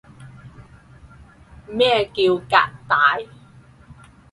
[1.67, 2.55] 咩叫革
[2.87, 3.19] 大